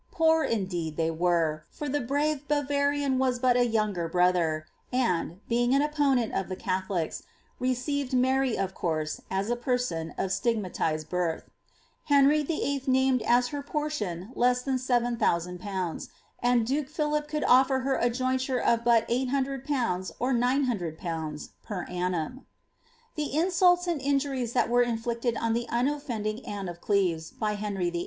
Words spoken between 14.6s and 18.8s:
than 7000/., and duke Philip could otifer her a jointure